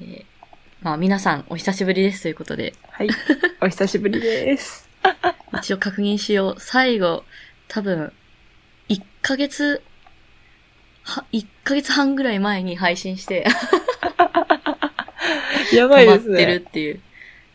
[0.00, 0.24] えー
[0.84, 3.08] まあ皆さんお久しぶりですということで、はい。
[3.62, 4.86] お久しぶりです。
[5.58, 6.60] 一応確認しよう。
[6.60, 7.24] 最後、
[7.68, 8.12] 多分、
[8.90, 9.82] 1ヶ月、
[11.02, 13.46] は、1ヶ月半ぐらい前に配信して、
[15.72, 16.56] やばいです止まってるね。
[16.58, 17.00] っていう。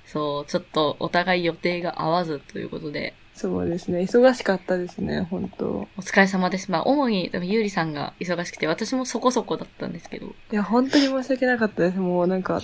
[0.08, 4.00] そう、ちょっとお互い予定が合わずということで、そうですね。
[4.00, 6.70] 忙しかったですね、本当お疲れ様です。
[6.70, 10.26] まあ、主に、でもゆうりさんが忙しくて、私もそこそこだったんですけど。
[10.26, 12.00] いや、本当に申し訳なかったです。
[12.00, 12.60] もうなんか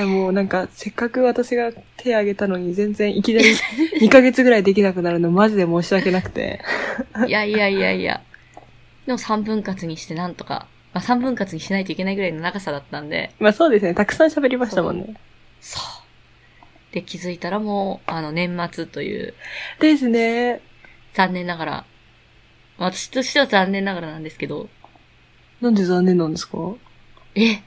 [0.00, 3.52] い、もうなんか、せっかく私が手挙げたのに全然いきなり
[4.00, 6.62] 2ヶ月ぐらいできなくなるのマジで申し訳なくて。
[7.28, 8.22] いやいやいやいや。
[9.04, 13.92] でも3分割にしてなんとか、まあ3分割にしないといけないぐらいの長さだったんで、まあそうですね。
[13.92, 15.16] たくさん喋りましたもんね。
[15.60, 15.93] そう。
[16.94, 19.34] で、気づいたらもう、あの、年末という、
[19.80, 20.60] ですね。
[21.12, 21.84] 残念ながら、
[22.78, 24.68] 私としては残念ながらなんですけど、
[25.60, 26.58] なんで残念なんですか？
[27.34, 27.62] え、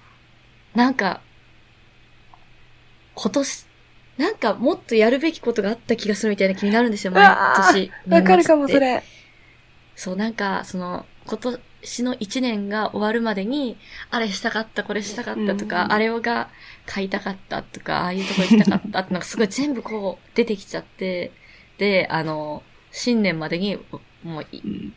[0.73, 1.19] なんか、
[3.15, 3.65] 今年、
[4.17, 7.25] なんかもっとやるべきことがあった気がするみたいな気になるんですよ、毎
[7.73, 7.91] 年。
[8.09, 9.03] わかるかも、それ。
[9.95, 11.37] そう、なんか、その、今
[11.81, 13.77] 年の一年が終わるまでに、
[14.09, 16.49] あれしたかった、これしたかったとか、うんあれをが
[16.85, 21.31] 買いたかったとか、ああいうとこ行きたかったって、 なんかすごい全部こう出てきちゃって、
[21.77, 23.77] で、あの、新年までに、
[24.23, 24.45] もう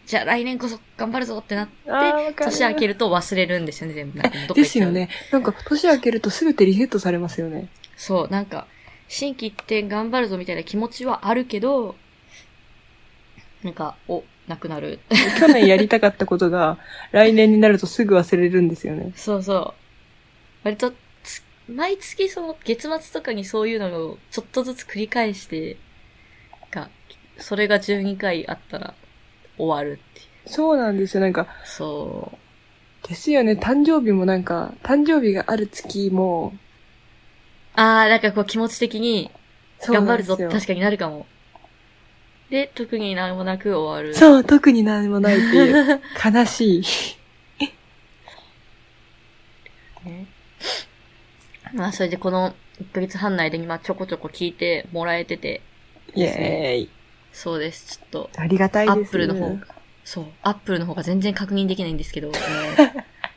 [0.06, 4.20] じゃあ来年こそ頑張るぞってなって、年明けると忘れるんですよね、全部。
[4.54, 5.08] ですよね。
[5.30, 7.68] なんか、年明けると全てリセットされますよね。
[7.96, 8.66] そう、なんか、
[9.08, 11.96] 新規一点頑張るぞみたいな気持ちはあるけど、
[13.62, 14.98] なんか、お、なくなる。
[15.38, 16.78] 去年やりたかったことが、
[17.12, 19.12] 来年になるとすぐ忘れるんですよね。
[19.16, 19.74] そうそう。
[20.64, 25.78] 割とつ、毎月その月末とかにそういうのをちょっとずつ繰り返して、
[26.70, 26.90] が、
[27.38, 28.94] それが12回あったら
[29.56, 30.26] 終わるっていう。
[30.46, 31.22] そうなんですよ。
[31.22, 33.08] なんか、そう。
[33.08, 33.52] ですよね。
[33.52, 36.52] 誕生日もなんか、誕生日がある月も、
[37.74, 39.30] あー、なんかこう気持ち的に
[39.80, 41.26] 頑張るぞ確かになるかも。
[42.50, 44.14] で、特に何もなく終わる。
[44.14, 46.84] そう、特に何もないっていう、 悲しい。
[50.04, 50.26] ね。
[51.72, 55.60] まあ、それでこの1ヶ月半の間にまあちょこちょこ聞いてもらえてて、
[56.14, 56.90] イェーイ。
[57.32, 57.98] そうです。
[57.98, 58.98] ちょっと、ありがたいです。
[58.98, 59.66] アップルの方が、
[60.04, 62.36] そう、アップルの方が全然確認できないんですけど、もう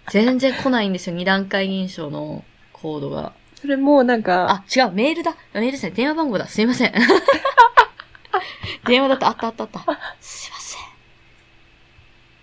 [0.09, 3.33] 全然来ないんですよ、二段階認証のコードが。
[3.61, 5.35] それもうなんか、あ、違う、メールだ。
[5.53, 5.91] メールですね。
[5.91, 6.47] 電話番号だ。
[6.47, 6.93] すいません。
[8.85, 9.79] 電話だった、あったあったあった。
[10.21, 10.81] すいません。
[10.81, 10.87] よ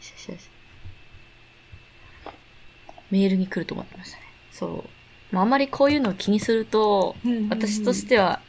[0.00, 0.40] しよしよし
[3.10, 4.22] メールに来ると思ってましたね。
[4.52, 5.34] そう。
[5.34, 7.16] まあ、あんまりこういうのを気にすると、
[7.48, 8.40] 私としては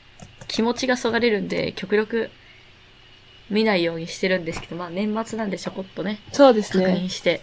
[0.48, 2.30] 気持ちがそがれるんで、極力
[3.50, 6.94] 見ないようにしてるんですけど、まあ年末なんでちょこっとね、そうです確ね。
[6.96, 7.42] 認して。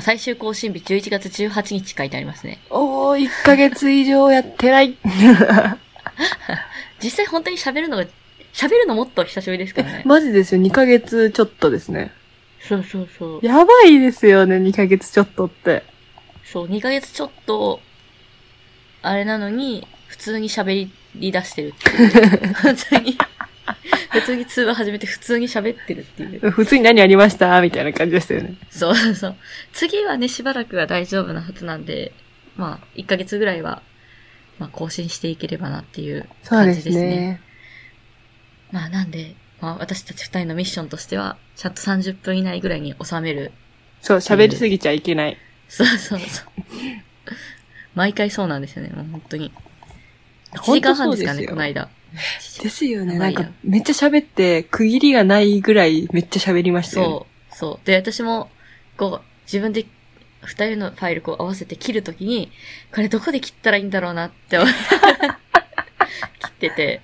[0.00, 2.58] 最終更新日11月18日書いてありますね。
[2.70, 4.96] おー、1ヶ月以上やってない。
[7.02, 8.04] 実際本当に喋るのが、
[8.52, 10.02] 喋るのもっと久しぶりですからね。
[10.04, 12.12] マジですよ、2ヶ月ちょっとですね。
[12.60, 13.46] そうそうそう。
[13.46, 15.82] やばいですよね、2ヶ月ちょっとって。
[16.44, 17.80] そう、2ヶ月ちょっと、
[19.02, 22.54] あれなのに、普通に喋り出してるっていう。
[22.54, 23.18] 普通に、
[24.10, 26.50] 普通に通話始めて普通に喋ってるっていう。
[26.50, 28.54] 普通に何ありましたみたいな感じでしたよね。
[28.70, 29.36] そうそうそう。
[29.72, 32.12] 次はね、しばらくは大丈夫なはずなんで、
[32.56, 33.82] まあ、1ヶ月ぐらいは、
[34.58, 37.06] まあ、更新していければなっていうそうで感じですすね。
[37.08, 37.40] ね。
[38.70, 43.52] まあ、なんで、まあ、私たち二人のミッションとしては、ちゃんと30分以内ぐらいに収める。
[44.00, 45.36] そう、喋りすぎちゃいけない。
[45.68, 46.46] そうそうそう。
[47.94, 49.52] 毎回そうなんですよね、もう本当に。
[50.52, 51.88] 1本当時間半ですかね、この間。
[52.62, 53.18] ですよね。
[53.18, 57.12] なんか、めっちゃ喋って、区切りがないぐらいめっちゃ喋りましたよね。
[57.12, 57.86] そう、そう。
[57.86, 58.50] で、私も、
[58.96, 59.86] こう、自分で、
[60.46, 62.50] 二人のファイルこう合わせて切るときに、
[62.94, 64.64] これどこで切ったらいいんだろうなって 切
[66.48, 67.00] ってて、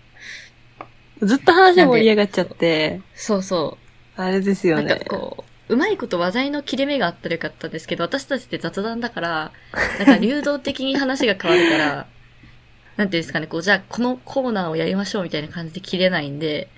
[1.22, 3.78] ずっと話が盛り上がっちゃって、そうそ
[4.16, 4.20] う。
[4.20, 5.04] あれですよねなんか。
[5.04, 9.52] こう、うまいこと話題の切れ目があったらよかったんですけど、私たちって雑談だから、
[9.98, 12.06] なんか流動的に話が変わるから、
[12.96, 16.68] なんていうんですかね、こう、じゃあこのコーナーをやりましょうみたいな感じで切れないんで、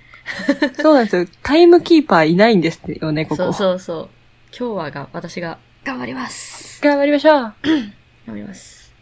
[0.81, 1.25] そうなんですよ。
[1.41, 3.35] タイムキーパーいないんですよね、ここ。
[3.37, 4.09] そうそうそう。
[4.57, 6.81] 今日はが、私が、頑張ります。
[6.81, 7.53] 頑張りましょう。
[7.63, 7.91] 頑
[8.27, 8.93] 張ります。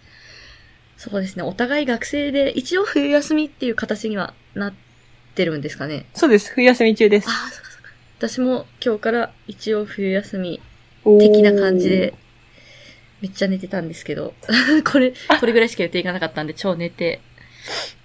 [0.98, 4.74] そうですね、お互い学生で、一応冬休みっていう形にはなっ
[5.36, 6.06] てるんですかね。
[6.14, 6.52] そうです。
[6.54, 7.32] 冬休み中ですあ。
[7.32, 7.90] あ、そっかそっか。
[8.18, 10.62] 私も今日から一応冬休み
[11.20, 12.14] 的な感じで。、
[13.22, 14.34] めっちゃ寝てたんですけど、
[14.90, 17.20] これ、これぐらいしか予定がなかったんで、超寝て。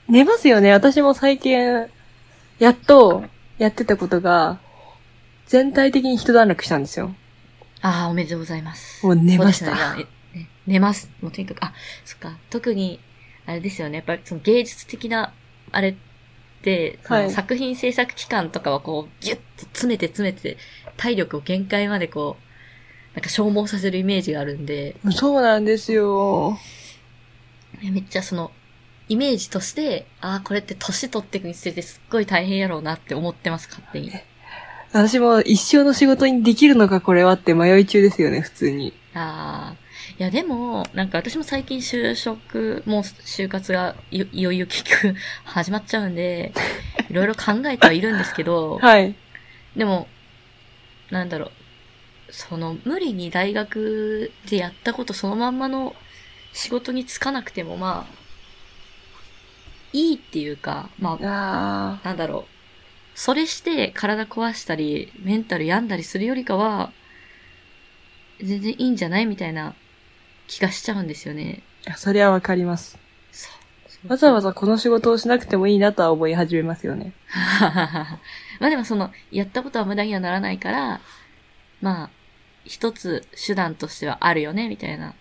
[0.09, 0.73] 寝ますよね。
[0.73, 1.53] 私も最近、
[2.59, 3.25] やっと、
[3.59, 4.59] やってたことが、
[5.47, 7.15] 全体的に一段落したんですよ。
[7.84, 9.04] ああ、おめでとうございます。
[9.04, 9.94] もう寝ました。
[9.94, 10.06] ね
[10.66, 11.10] 寝ます。
[11.20, 11.75] もうとにかく、あ、
[12.06, 12.98] そっか、特に、
[13.44, 13.96] あれですよね。
[13.96, 15.34] やっぱりその芸術的な、
[15.70, 15.94] あれっ
[16.62, 16.98] て、
[17.28, 20.56] 作品制作期間とかはこう、ギュッと詰めて詰めて、
[20.96, 26.58] 体力を限界までこう、なんか消耗させるイメージがあるんで、そうなんですよ。
[27.82, 28.50] めっちゃその、
[29.10, 34.10] イメージとして、ああ、これって年取っていくにつれてすっごい大変やろうなって思ってます、勝手に。
[34.94, 38.93] 私も一生の仕事にできるのかこれはって迷い中ですよね、普通に。
[39.12, 39.76] ああ。
[40.20, 46.52] いや、でも、なんか私も最近就職、もう就活がいいよいよ結局始まっちゃうんで、
[47.11, 49.17] いろいろ考えてはいるんですけど、はい。
[49.75, 50.06] でも、
[51.11, 51.50] なんだろう。
[52.31, 55.96] その、無理に大学でやったことそのまんまの
[56.52, 58.14] 仕事に就かなくても、まあ、
[59.93, 62.54] いいっていうか、まあ、あなんだろう。
[63.14, 66.93] それして体壊したり、メンタル病んだりするよりかは、
[68.43, 69.75] 全然いいんじゃないみたいな
[70.49, 71.62] 気がしちゃうんですよね。
[71.88, 71.96] あ。
[71.96, 72.99] それはわかります。
[74.06, 77.12] わざわざこの仕事をしなくてもいいなとは思い始めますよね。
[78.61, 81.00] まあでもその、やったことは無駄にはならないから、
[81.81, 82.10] まあ、
[82.64, 85.14] 一つ手段としてはあるよね、みたいな、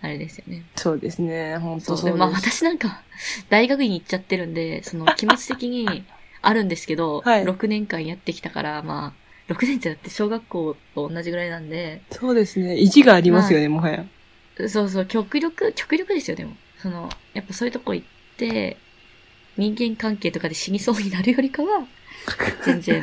[0.00, 0.64] あれですよね。
[0.76, 1.58] そうですね。
[1.58, 1.78] 本。
[1.80, 2.16] 当そうです。
[2.16, 3.02] まあ私なんか、
[3.50, 6.06] 大学院に行っちゃってるんで、その気持ち的に
[6.46, 9.14] あるんですけど、はい6年間やってきたから、ま
[9.48, 12.76] あ、6年ってだって小学校と同じぐらいなんで、そうですね。
[12.76, 14.04] 意地がありますよね、もはや。
[14.68, 16.56] そうそう、極力、極力ですよ、でも。
[16.78, 18.06] その、やっぱそういうとこ行っ
[18.36, 18.76] て、
[19.56, 21.86] 人間関係とかで死にそうになるよりかは、
[22.64, 23.02] 全然、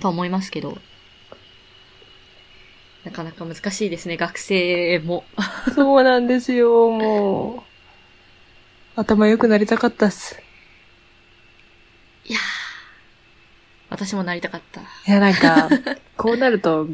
[0.00, 0.78] と思いますけど。
[3.04, 5.24] なかなか難しいですね、学生も。
[5.74, 7.64] そうなんですよ、も
[8.96, 9.00] う。
[9.00, 10.40] 頭良くなりたかったっす。
[12.32, 12.42] いやー、
[13.90, 14.80] 私もなりたかった。
[14.80, 15.68] いや、なんか、
[16.16, 16.88] こうなると、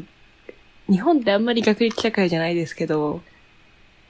[0.89, 3.21] 日本ってあんまり学歴社会じゃないですけど、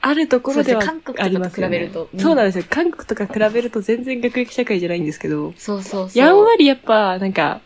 [0.02, 2.64] あるところではそうですね韓国とかありますよねと比べるとうんそうなんですよ。
[2.68, 6.18] 韓国とか比べると全然学歴社会じゃないんですけど、そうそうそう。
[6.18, 7.62] やんわりやっぱ、なんか、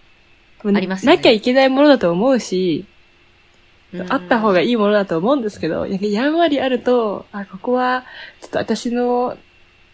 [0.65, 2.85] ありますよねなきゃいけないものだと思うし、
[3.93, 8.03] うんあった方がいいものだと思うんですけど、ややんわりあると、あ、ここは、
[8.41, 9.37] ちょっと私の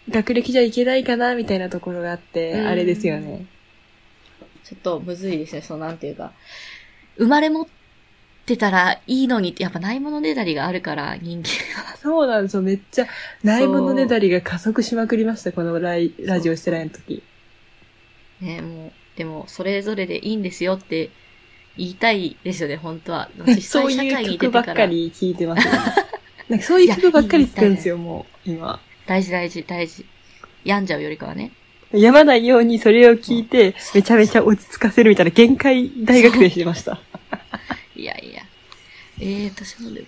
[0.09, 3.45] 学歴じゃいけないかな、みたいなところがあって、うんあれですよね。
[4.69, 6.31] ちょっとむずいですね、そうなんていうか。
[7.17, 7.67] 生まれ持っ
[8.45, 11.49] てたらいいのにって、やっぱないものねだりがあるから、人間
[11.81, 11.97] は。
[11.97, 12.61] そうなんですよ。
[12.61, 13.07] めっちゃ、
[13.43, 17.23] ないものねだりが加速しまくりました、このライラジオしてないの時。
[18.41, 21.09] ね、もう、でも、それぞれでいいんですよって
[21.75, 23.27] 言いたいですよね、本当は。
[23.47, 24.51] 実そう際社会いうに出てか。
[24.51, 25.79] 曲ばっからり聞いてますよ、ね。
[26.47, 28.79] なんかそういう曲ばっかり聞くんですよ、もう、今。
[29.07, 30.05] 大事大事大事。
[30.63, 31.53] 病んじゃうよりかはね。
[31.93, 36.99] やまないようにそれを聞いて、めちゃめちゃ落ち着かせるみたいな限界大学生してました。
[37.95, 38.43] いやいや。
[39.19, 40.07] ええー、私もでも。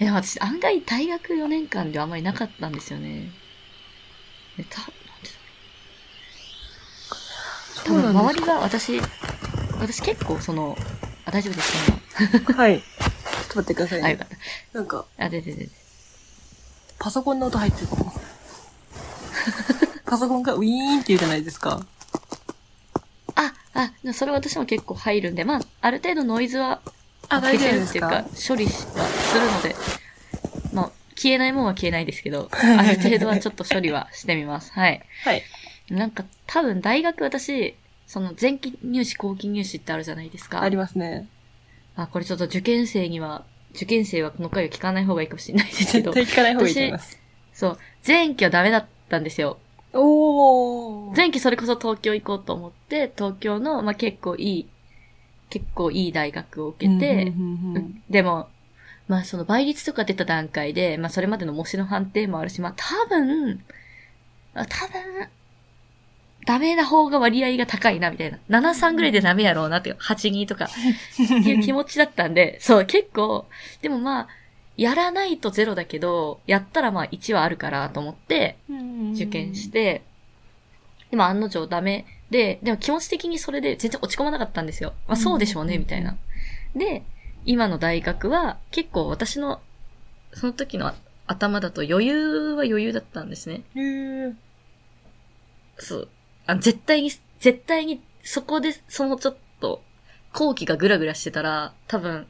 [0.00, 3.30] え、でも私案外大学4年間ではあんまりなかったんですよね。
[4.58, 4.94] え、た、なんで
[7.76, 9.00] だ多分周りが私、
[9.78, 10.76] 私結構その、
[11.26, 12.52] あ、大丈夫ですか？
[12.54, 12.80] はい。
[12.80, 14.24] ちょっと待ってくださいねか。
[14.24, 14.28] っ
[14.72, 15.24] なんか、た。
[15.26, 15.70] あ、でででで。
[16.98, 18.12] パソコンの音入ってるかも。
[20.10, 21.86] パソコンがウィーンって言うじゃないですか。
[23.36, 26.80] あ、あ、それ私も結構入るんで、まあ、ある程度ノイズは
[27.28, 29.76] あ、消せるっていうか処理はするので、
[30.74, 34.72] まあ、消えないもんは消えないですけど、 ある程度はちょっと処理はしてみます。
[34.72, 35.00] はい。
[35.22, 35.44] はい。
[35.90, 37.76] なんか、多分大学私、
[38.08, 40.60] その前期入試後期入試ってあるじゃないですか。
[40.62, 41.28] ありますね。
[41.94, 43.44] あ、これちょっと受験生には、
[43.76, 47.20] 受験生はこの回を聞かない方がいいかもしれないですけ絶ど、対聞かない方がいいと思います。
[47.52, 49.58] そう、前期はダメだったんですよ。
[49.92, 51.16] おー。
[51.16, 54.68] 前期それこそ東京行こうと思って、東京の、まあ、結構いい、
[55.48, 57.32] 結構いい大学を受けて、
[58.08, 58.48] でも、
[59.08, 63.64] まあその倍率とか出た段階で、まあそれまでの模試の判定もあるし、まあ多分、
[64.54, 65.28] あ多分、
[66.46, 68.38] ダメな方が割合が高いな、みたいな。
[68.48, 70.68] 7、3ぐらいでダメやろうなって、8、2とか、
[71.44, 73.46] いう気持ちだったんで、そう、結構、
[73.82, 74.28] でもまあ、
[74.76, 78.56] やらないとゼロだけど、やったらまあ1はあるからと思って、
[79.14, 79.70] 受験し。
[79.70, 80.02] て、
[81.10, 84.94] でも案の定ダメで、でも気持ち的にそれで全然落ち込まなかったんですよ。
[85.06, 86.16] まあそうでしょうね、みたいな。
[86.74, 87.02] で、
[87.44, 89.60] 今の大学は結構私の、
[90.32, 90.92] その時の
[91.26, 93.62] 頭だと余裕は余裕だったんですね。
[95.78, 96.08] そう。
[96.46, 97.10] あ絶対に、
[97.40, 99.82] 絶対にそこでそのちょっと、
[100.32, 102.26] 後期がグラグラしてたら、多分、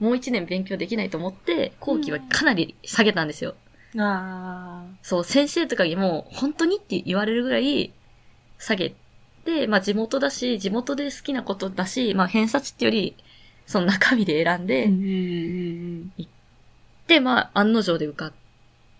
[0.00, 3.54] もう一年勉強できないと思って、後期はかなり下げたんですよ。
[3.98, 7.92] あそう、先生とかにも、本当にって言われるぐらい
[8.58, 8.94] 下げ
[9.44, 13.16] て、まあ地元だし、地元で好きなことだし、まあ偏差値ってより、
[13.66, 16.28] その中身で選んで、うんうんうん
[17.06, 18.32] で、まあ、案の定で受かっ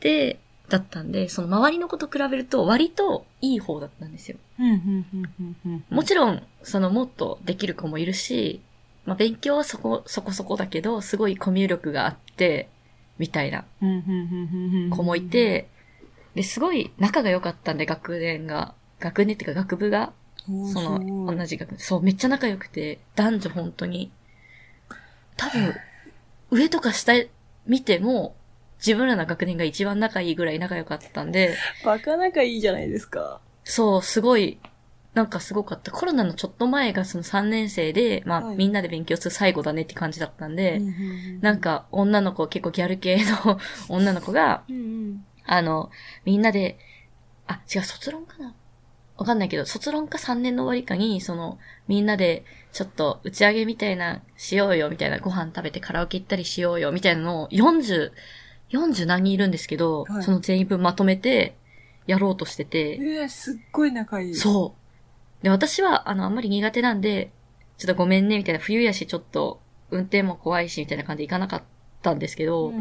[0.00, 4.36] て、だったんで、その周りの子と比べると割といい方だったんですよ。
[4.58, 8.60] うんうんうんうんうんもちろん、そのもっとできる子もいるし、
[9.08, 12.68] まあ勉強はそこ、そこそこだけど、すごいコミュ力があって、
[13.18, 13.64] みたいな。
[14.90, 15.68] 子もいて、
[16.34, 20.12] で、すごい仲が良かったんで、学年が、学年っていうか学部が、
[20.46, 24.12] その、同じ学年、そう、めっちゃ仲良くて、男女本当に、
[25.36, 25.74] 多分、
[26.50, 27.14] 上とか下
[27.66, 28.36] 見ても、
[28.78, 33.40] 自分らの学年が一番仲いいぐらい仲良かったんで、バカ仲いいじゃないですか。
[33.64, 34.58] そう、すごい、
[35.18, 35.90] なんかすごかった。
[35.90, 43.58] コロナのちょっと前がその3年生で、まあ、はいみんなで勉強する最後だねって感じだったんで、うんうんうんなん、か女の子、結構ギャル系の
[43.90, 45.90] 女の子が、うんうんあの、
[46.24, 46.78] みんなで、
[47.48, 48.54] あ、違う、卒論かな？
[49.16, 51.58] わかんないけど、卒論か3年の終わりかに、その、
[51.88, 58.12] みんなで、ちょっと打ち上げみたいな、しようよ、みたいな、ご飯食べてカラオケ行ったりしようよ、みたいなのを40、
[58.70, 61.56] 40何人いるんですけど、はいその全員分まとめて、
[62.06, 64.34] やろうとしてて、えー、すっごい仲いい。
[64.34, 64.87] そう。
[65.42, 67.30] で、私は、あの、あんまり苦手なんで、
[67.76, 71.62] ちょっとごめんね、みたいな、冬やし、ちょっと、運転も怖いし、みたいな感じで行かなかっ
[72.02, 72.74] たんですけど、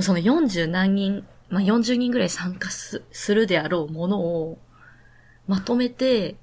[0.00, 4.58] その40何人、まあ、40人ぐらい参加すするであろうものを、
[5.46, 6.36] まとめて、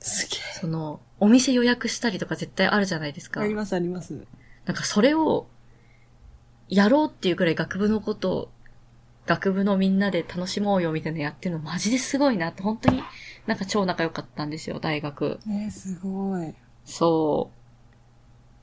[0.00, 3.30] すげその、お店予約したりとか絶対あるじゃないですえ。
[3.30, 3.40] か。
[3.40, 4.26] ありますあります。
[4.66, 5.46] なんかそれを、
[6.68, 8.50] やろうっていうくらい学部のことを、
[9.26, 13.02] 学部のみんなで楽しもうよみたいなのやってるのマジですごいなって、本当に
[13.46, 15.38] なんか超仲良かったんですよ、大学。
[15.46, 16.54] えー、すごい。
[16.84, 17.64] そう。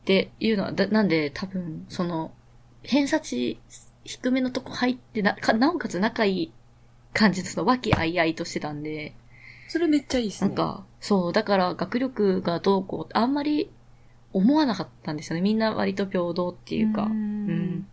[0.04, 2.32] っていうのは、だなんで多分、その、
[2.84, 3.60] 偏差値
[4.04, 6.54] 低めのとこ入ってな、かなおかつ仲いい
[7.14, 9.14] 感じで、その和気あいあいとしてたんで、
[9.68, 10.50] それめっちゃいいっすね。
[10.50, 13.72] なんか、そう、だから学力がどうこうあんまり
[14.34, 15.42] 思わなかったんですよね。
[15.42, 17.04] みんな割と平等っていうか。
[17.04, 17.88] ううんん。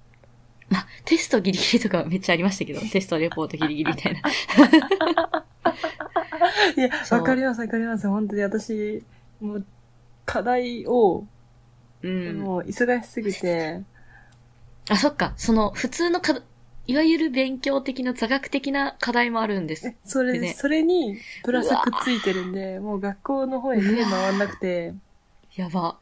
[0.70, 4.20] まあ、テストギリギリとかめっちゃありましたけど、テストレポートギリギリみたいな。
[6.76, 8.08] いや、わかりますわかります。
[8.08, 9.02] 本当に私、
[9.40, 9.64] もう、
[10.24, 11.24] 課題を、
[12.02, 12.38] うん。
[12.40, 13.82] もう忙しすぎて、
[14.88, 15.34] あ、そっか。
[15.36, 16.40] その、普通のか、
[16.86, 19.96] いわゆる勉強的な座学的な課題もあるんですえ。
[20.04, 24.94] それ、でねそれに、プラスくっついてるんで、もう学校の方に手回んなくて、
[25.54, 25.98] やば。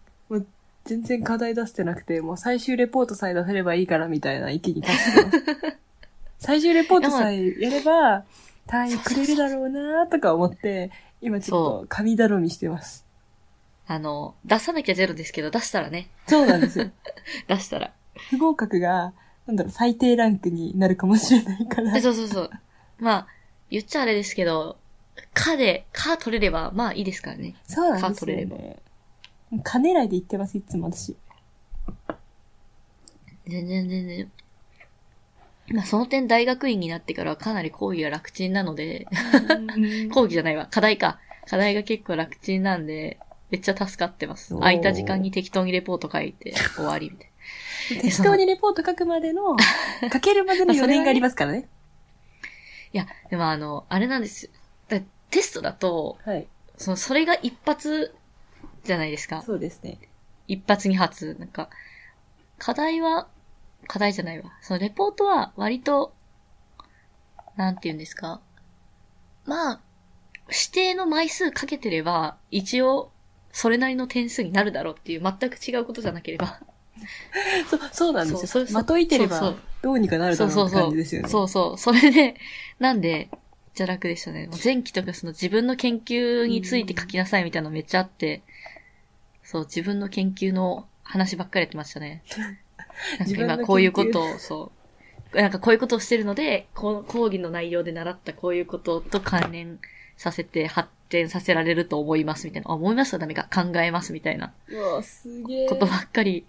[0.86, 5.44] 全然課題出してなくて、もう最終レポートさえ出せればいいからみたいな域に達してます。
[6.38, 8.24] 最終レポートさえやれば、
[8.66, 13.06] 単位くれるだろうなとか思って、今ちょっと神頼みしてます。
[13.86, 16.08] あの、出さなきゃゼロですけど、出したらね。
[16.26, 16.90] そうなんですよ。
[17.46, 17.92] 出したら。
[18.30, 19.12] 不合格が、
[19.46, 22.00] なんだろう、最低ランクになるかもしれないからえ。
[22.00, 22.50] そうそうそう。
[22.98, 23.26] まあ、
[23.70, 24.76] 言っちゃあれですけど、
[25.32, 27.54] かで、か取れれば、まあいいですからね。
[27.66, 28.76] そうなんですよ、か取れれね。
[29.62, 31.16] 金狙いで言ってます、いつも私。
[33.46, 34.32] 全然全然。
[35.68, 39.06] まあその点大学院になってからはかなり講義が楽ちんなので、
[40.12, 41.18] 講義じゃないわ、課題か。
[41.46, 43.18] 課題が結構楽ちんなんで、
[43.50, 44.54] めっちゃ助かってます。
[44.56, 47.26] 空いた時間に適当にレポート書いて終わりみたい
[47.96, 48.02] な。
[48.02, 49.56] 適当にレポート書くまでの、
[50.12, 51.68] 書けるまでの4年がありますからね。
[52.92, 54.50] いや、でもあの、あれなんですよ。
[54.88, 56.46] だテストだと、はい。
[56.76, 58.14] その、それが一発
[58.84, 59.42] じゃないですか。
[59.42, 59.98] そうですね。
[60.48, 61.36] 一発二発。
[61.38, 61.70] なんか、
[62.58, 63.28] 課題は、
[63.86, 64.52] 課題じゃないわ。
[64.60, 66.12] そのレポートは割と、
[67.56, 68.40] なんて言うんですか？
[69.44, 69.80] まあ、
[70.48, 73.10] 指定の枚数かけてれば、一応、
[73.52, 76.60] それなりの点数になるだろうっていう全く違うことじゃなければ。
[77.70, 78.46] そう、そうなんですよ。
[78.46, 81.28] そうそうまといてればそうそう、どうにかなるだろうって感じですよね。
[81.28, 81.78] そうそう。
[81.78, 82.36] それで、
[82.78, 83.38] なんで、めっ
[83.74, 84.48] ちゃ楽でしたね。
[84.62, 88.42] 前期とかその自分の研究について書きなさいみたいなのめっちゃあって、
[89.42, 92.22] そう、自分の研究の話ばっかりやってましたね。
[93.18, 94.72] なんか今こういうことを、そ
[95.34, 95.40] う。
[95.40, 99.78] なんかこういうことをしてるので、この講義の内容で習ったこういうことと関連
[100.16, 102.70] させて発展させられると思いますみたいな。
[102.70, 103.48] あ思いますはダメか。
[103.52, 105.68] 考えますみたいなうわすげえ。
[105.68, 106.44] ことばっかり、いやい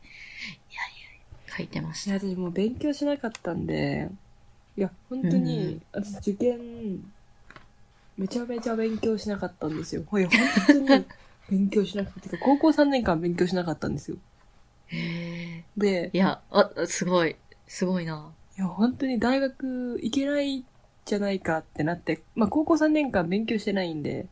[1.48, 2.12] や、書いてました。
[2.12, 4.10] いや、私もう勉強しなかったんで、
[4.78, 7.04] いや、本当に、私受験、
[8.18, 10.02] めちゃめちゃ勉強しなかったんですよ。
[10.02, 11.06] いや、本当に
[11.50, 12.22] 勉強しなかった。
[12.22, 14.18] てか高校3年間勉強しなかったんですよ。
[15.78, 17.36] で、いや、あ、すごい。
[17.68, 18.32] すごいな。
[18.58, 20.64] いや、本当に大学行けない
[21.06, 24.28] じゃないかってなって、まあ高校3年間勉強してないんで、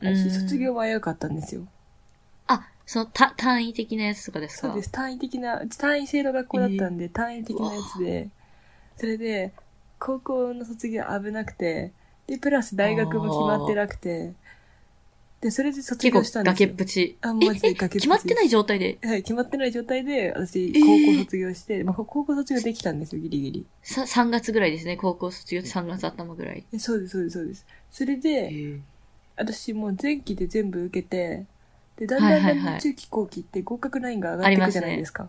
[0.00, 1.66] 私うん卒業は早かったんですよ。
[2.46, 4.68] あ、その、た、単位的なやつとかですか？
[4.68, 4.90] そうです。
[4.90, 8.28] 単位的な、単位制の学校だったんで、単位的なやつで、
[8.96, 9.52] それで、
[9.98, 11.92] 高校の卒業危なくて、
[12.26, 14.34] で、プラス大学も決まってなくて、
[15.40, 16.74] で、それで卒業したんです崖っよ。
[16.76, 17.18] ぷち。
[17.22, 18.00] あ、えマジでえ崖っぷち。
[18.00, 23.66] 決まってない状態で、はい、決まってない状態で、私、えー高校卒業して、まあ、高校卒業できたんですよ、ギリギリ。
[23.82, 24.96] さ3月ぐらいですね。
[24.96, 26.64] 高校卒業って3月頭ぐらい。
[26.72, 27.66] えそうです、そうです、そうです。
[27.90, 28.80] それで、
[29.36, 31.46] 私もう前期で全部受けて、
[31.96, 35.28] で、だんだんだん中期後期って合格ラインが上がっていくじゃないですか。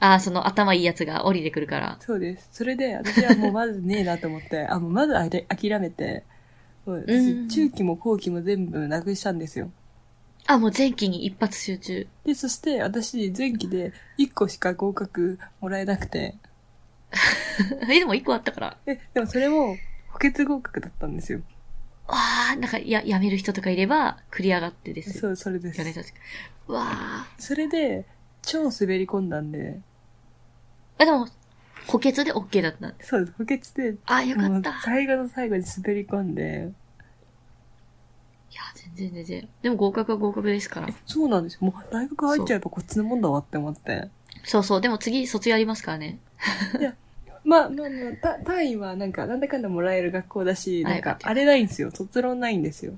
[0.00, 1.98] ああ、その頭いいやつが降りてくるから。
[2.00, 2.48] そうです。
[2.52, 6.24] それで、私はもうまずねえなと思って、あ、もうまずあれ諦めて、
[6.86, 9.70] もううん私、中期も後期も全部なくしたんですよ。
[10.46, 12.06] あ、もう前期に一発集中。
[12.24, 16.36] で、そして私、前期で1個しか合格もらえなくて、
[17.90, 18.78] え、でも一個あったから。
[18.86, 19.76] え、でもそれも
[20.08, 21.40] 補欠合格だったんですよ。
[22.08, 25.20] ああ、なんか、や、やめる人とかいれば、繰り上がってですよ。
[25.20, 26.14] そう、それです。
[26.68, 27.26] わあ。
[27.38, 28.04] それで、
[28.42, 29.80] 超滑り込んだんで、
[30.98, 31.26] あ、でも、
[31.86, 33.08] 補欠で OK だったんです。
[33.08, 34.70] そうです、補欠で、あ、よかった。
[34.70, 36.72] い最後の最後に滑り込んで、
[38.56, 39.48] や、全然全然。
[39.62, 40.88] でも合格は合格ですから。
[41.06, 41.58] そうなんですよ。
[41.60, 44.08] もう大学入っちゃえばこっちのもんだわって思って。
[44.44, 44.80] そうそう。
[44.80, 46.18] でも次卒業ありますからね。
[47.44, 51.92] まあまあまあ、た単位はなんか、なんだかんだもらえる学校だし、あなんかあれないんですよ。
[51.92, 52.94] 卒論ないんですよ。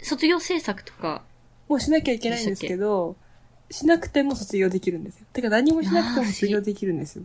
[0.00, 1.22] 卒業制作とか、
[1.68, 3.16] もうしなきゃいけないんですけど、
[3.70, 5.26] しなくても卒業できるんですよ。
[5.32, 7.24] てか何もしなくても卒業できるんですよ。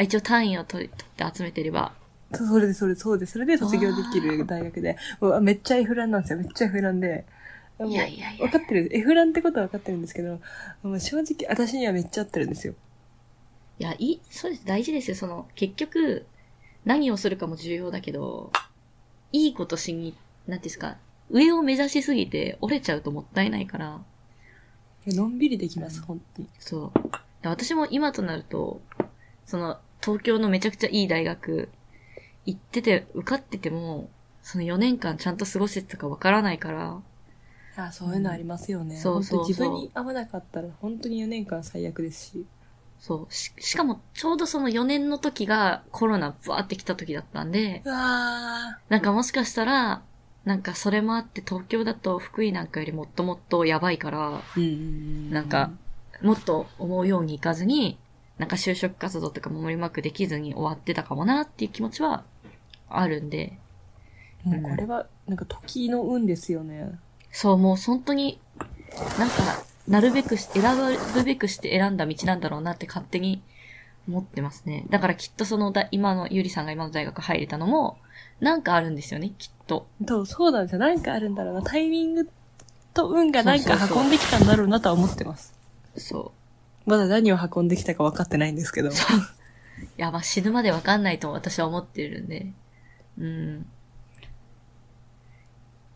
[0.00, 1.92] あ一応単位を取り取って集めてれば。
[2.32, 6.38] そうそれで、それで、そうで、それで卒業できる大学で、もうめっちゃ F ランなんですよ。
[6.38, 7.26] めっちゃ F ランで。
[7.78, 8.88] もういやいやいや分かってる。
[8.92, 10.40] F ランってことは分かってるんですけど、
[10.82, 12.74] もう正直私にはめっちゃ合ってるんですよ。
[13.78, 14.64] いや、いい、そうです。
[14.64, 15.16] 大事ですよ。
[15.16, 16.24] その、結局、
[16.84, 18.52] 何をするかも重要だけど、
[19.32, 20.96] いいことしに、なんていうんですか、
[21.30, 24.00] 上を目指しすぎて折れちゃうともったいないから、
[25.06, 26.48] のんびりできます、本当に。
[26.58, 27.10] そう。
[27.42, 28.80] で私も今となると、
[29.46, 31.68] その、東京のめちゃくちゃいい大学
[32.46, 34.08] 行ってて、受かってても、
[34.42, 37.00] その4年間ちゃんと過ごせてたかわからないから、
[37.76, 38.96] あそういうのありますよね。
[38.96, 42.46] そうそうそう本当自分に合わなかったら本当に4年間最悪ですし。
[42.98, 43.32] そう。
[43.32, 50.02] し、しかも、ちょうどその4年の時がコロナブワーって来た時だったんで、うわなんかもしかしたら、
[50.44, 54.60] なんかそれもあって東京だと福井なんかよりもっともっとやばいから、ー。
[54.60, 55.70] うんなんか、
[56.22, 57.98] もっと思うようにいかずに、
[58.40, 62.24] なんか就職活動とかもうまくできずに終わってたかもなっていう気持ちは
[62.88, 63.58] あるんで、
[64.44, 66.98] もうこれは、なんか時の運ですよね。
[67.30, 68.40] そう、もう本当に、
[69.18, 69.34] なんか、
[69.86, 70.62] なるべくし、選
[71.14, 73.42] ぶべくして選んだ道なんだろうなって勝手に
[74.08, 74.86] 思ってますね。
[74.88, 77.98] だからきっとそのだ、今の、ゆりさんが今の大学入れたのも、
[78.40, 79.86] なんかあるんですよね、きっと。
[80.08, 80.78] そう、そうなんですよ。
[80.78, 81.62] なんかあるんだろうな。
[81.62, 82.30] タイミング
[82.94, 85.52] と運がなんか運んできたんだろうなとは思ってます。
[85.98, 86.32] そ
[86.86, 88.88] まだ何を運んできたか分かってないんですけど。
[88.88, 88.92] う。
[88.92, 88.94] い
[89.96, 92.46] や、まあ死ぬまでわかんないと私は思ってるんで。
[93.18, 93.66] うん。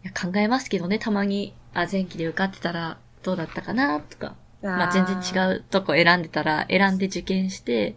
[0.05, 4.35] いや考えますけどね、たまに、あ、前期で受かってたらどうだったかな、とか。
[4.62, 7.97] まあ全然違うとこ選んでたら、選んで受験して、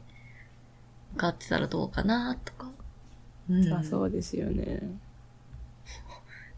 [1.13, 2.69] 受かってたらどうかな、とか。
[3.49, 3.69] うん。
[3.69, 4.81] まあそうですよね。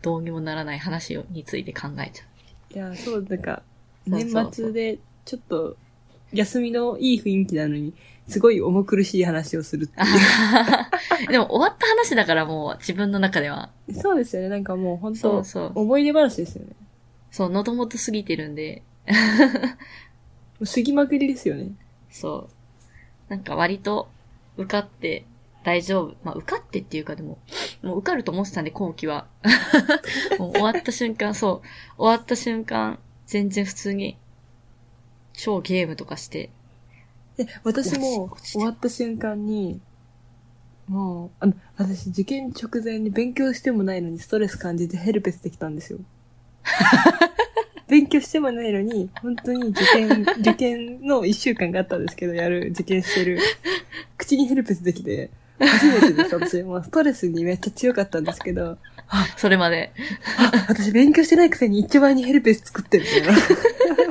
[0.02, 2.74] どうにもならない話をについて考えちゃう。
[2.74, 3.64] いや、そう、なんか、
[4.08, 5.76] 年末でちょっと、
[6.34, 7.94] 休みのいい雰囲気なのに、
[8.28, 10.00] すごい重苦しい話をするって
[11.26, 13.72] い でも終わった話だからもう自分の中では。
[13.88, 13.94] う。
[13.94, 14.50] そうですよね。
[14.50, 15.72] なんかもう本当そうそう。
[15.76, 16.74] 思い出話ですよね。
[17.32, 18.84] そう、喉元過ぎてるんで、
[20.64, 21.72] 過ぎまくりですよね。
[22.12, 23.32] そう。
[23.32, 24.10] なんか割と
[24.58, 25.26] 受かって
[25.64, 26.16] 大丈夫。
[26.24, 27.40] まあ受かってっていうかでも、
[27.82, 29.28] もう受かると思ってたんで、後期は。
[30.38, 31.68] もう終わった瞬間、そう。
[31.98, 34.18] 終わった瞬間、全然普通に、
[35.40, 36.50] 超ゲームとかして、
[37.38, 39.80] で、私も終わった瞬間に、
[40.88, 46.00] もう、あの、私受験直前に勉強してもないのにストレス感じてヘルペスできたんですよ。
[47.88, 53.40] 勉強してもないのに、本当に受験、 受験の一週間があったんですけど、やる、受験してる。
[54.18, 56.64] 口にヘルペスできて、初めてです、私。
[56.64, 58.78] もうストレスにめっちゃ強かったんですけど、
[59.38, 59.92] それまで。
[60.38, 64.09] あ、私勉強してないくせに一番にヘルペス作ってるみたいな。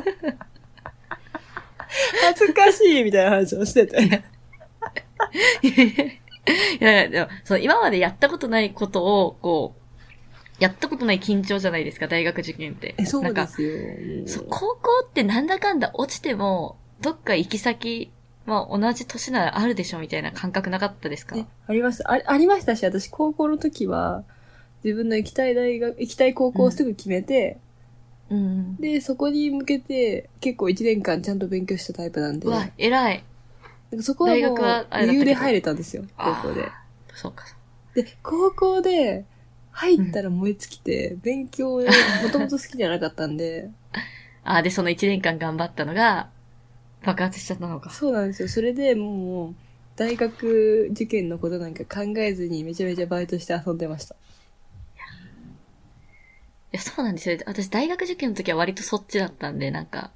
[2.23, 3.97] 恥ずかしいみたいな話をしてて。
[6.81, 12.95] いやいや、でも、そう、今までやったことないことを、こう、やったことない緊張じゃないですか、大学受験って。
[12.99, 13.71] え、そうなんかですよ。
[14.27, 18.11] そう、高校ってなんだかんだ落ちても、どっか行き先、
[18.47, 21.37] まあ同じ年ならあるでしょみたいな感覚なかったですか？
[21.37, 22.11] ね、ありました。
[22.13, 24.25] あありましたし、私高校の時は、
[24.83, 27.59] 自分の行きたい大学、行きたい高校をすぐ決めて、
[28.31, 28.77] うん。
[28.81, 33.25] で、そこに向けて結構1年間ちゃんと勉強したタイプなんで、うわ、偉い。
[33.91, 36.73] なんかそこはもう余裕で入れたんですよ、高校で。
[37.14, 37.45] そうか。
[37.95, 39.25] で、高校で
[39.73, 41.81] 入ったら燃え尽きて、勉強
[42.23, 43.71] もともと好きじゃなかったんで、
[44.45, 46.31] あ、で、その1年間頑張ったのが、
[47.05, 47.91] 爆発しちゃったのか。
[47.91, 48.49] そうなんですよ。
[48.49, 49.55] それでもう、
[49.97, 54.17] 大学受験のことなんか考えずにめちゃめちゃバイトして遊んでました。
[56.73, 57.39] いや、そうなんですよ。
[57.47, 60.11] 私、大学受験の時は割とそっちだったんで、なんか、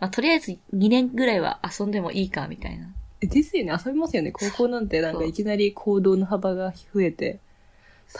[0.00, 2.88] まあ、とりあえず2年ぐらいは遊んでもいいか、みたいな。
[3.20, 4.32] えですよね、遊びますよね。
[4.32, 7.40] 高校なんてなんかいきなり行動の幅が増えて、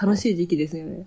[0.00, 1.06] 楽しい時期ですよね。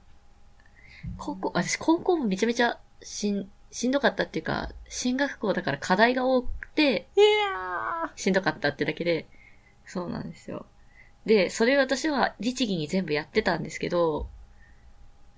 [1.18, 9.28] 高校、私、高校もめちゃめちゃしん、しんどかったっていうか、進学校だから課題が多くて、いやしんどかったってだけで、
[9.86, 10.66] そうなんですよ。
[11.26, 14.28] で、それ私は律儀に全部やってたんですけど、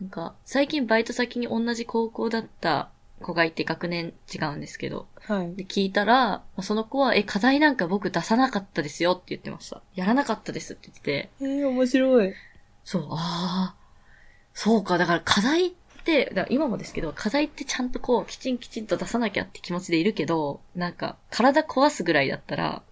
[0.01, 2.89] なんか、最近バイト先に同じ高校だった
[3.21, 5.55] 子がいて学年違うんですけど、ーはい。
[5.55, 9.81] で、聞いたら、その子は、え、課題なんか僕出さなかったですよって言ってました。
[9.95, 12.33] やらなかったですって言ってて、えー、面白い。
[12.83, 13.75] そう、ああ、
[14.53, 15.71] そうか、だから課題っ
[16.03, 22.83] て、今もですけど、課題ってちゃんとこう、きちんきちんと出さなきゃって気持ちでいるけど、なんか、体壊すぐらいだったら、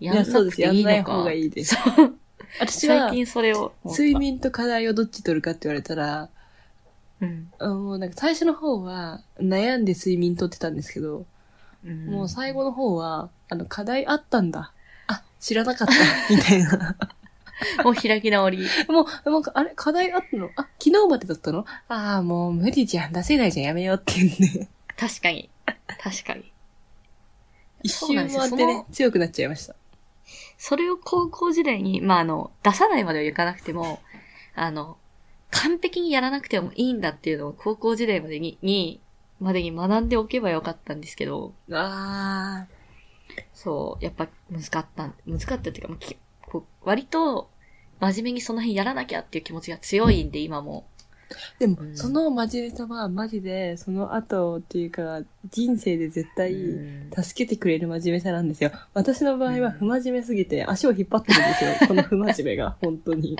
[0.00, 1.12] やんなくていいやんないのか。
[1.12, 1.74] 方がいいです。
[1.74, 2.18] そう。
[2.60, 3.72] 私は最、近それを。
[3.84, 6.28] 睡眠と課題をどっち取るかって言われたら、
[7.20, 7.52] うん。
[7.58, 11.26] あもうなんか最初の方は悩んで睡眠取ってたんですけど、
[11.84, 12.06] うん。
[12.06, 14.72] もう最後の方は、あの、課題あったんだ。
[15.06, 15.94] あ、知らなかった。
[16.30, 16.96] みたいな。
[17.84, 18.66] もう開き直り。
[18.88, 19.72] もう、なんか、あれ？
[19.74, 20.50] 課題あったの？
[20.56, 21.66] あ、昨日までだったの？
[21.88, 23.12] ああ、もう無理じゃん。
[23.12, 23.66] 出せないじゃん。
[23.66, 24.30] やめようって言うん
[24.60, 24.68] で。
[24.96, 25.50] 確かに。
[26.00, 26.52] 確かに。
[27.82, 29.74] 一周回ってね強くなっちゃいました。
[30.56, 34.00] それを高校時代に、まあ、あの、出さないまではいかなくても、
[34.54, 34.96] あの、
[35.50, 39.00] 完璧にやらなくてもいいんだっていうのを高校時代までに、に、
[39.40, 42.66] までに学んでおけばよかったんですけど、あ
[43.54, 47.50] そう、やっぱ難かった、難かったっていうか、まあきこう割と
[48.00, 50.86] 真面目にその辺やらなきゃっていう気持ちが強いんで、今も。
[51.30, 51.60] ー。
[51.60, 58.70] でも、うんその真面目さは、マジで、その後っていうか、人生で絶対、うん助けてくれる真面目さなんですよ。
[58.94, 61.70] 私の場合は不真面目すぎて足を引っ張ってるんですよ。
[61.88, 63.38] この不真面目が、本当に。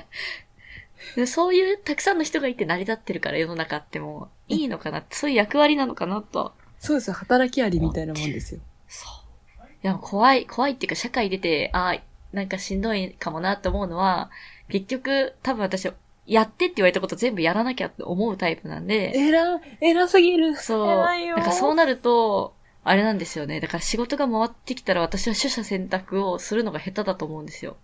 [1.15, 6.53] でそういうたくさんの人がいて成り立ってるから世の中ってもういいのかなって、そういう役割なのかなと。
[6.79, 7.13] そうですよ。
[7.13, 8.61] 働きありみたいなもんですよ。
[8.87, 9.65] そう。
[9.83, 14.29] いや、怖い、怖いっていうか社会出て、ああ、なんかしんどいかもなって思うのは、
[14.69, 15.89] 結局多分私、
[16.29, 20.55] やってって言われたこと全部やらなきゃって思うタイプなんで、えら、偉すぎる。
[20.55, 20.87] そう。
[20.87, 23.59] なんかそうなると、あれなんですよね。
[23.59, 27.77] だから仕事が回ってきたら私は取捨選択をするのが下手だと思うんですよ。